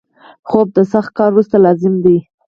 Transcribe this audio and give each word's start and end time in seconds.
خوب 0.49 0.67
د 0.77 0.79
سخت 0.93 1.11
کار 1.17 1.29
وروسته 1.33 1.55
لازم 1.65 1.93
دی 2.03 2.17